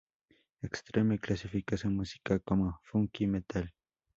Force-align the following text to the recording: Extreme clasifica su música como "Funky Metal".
Extreme 0.63 1.19
clasifica 1.19 1.77
su 1.77 1.87
música 1.91 2.39
como 2.39 2.79
"Funky 2.85 3.27
Metal". 3.27 3.71